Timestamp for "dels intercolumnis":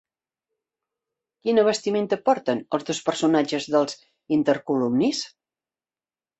3.77-5.25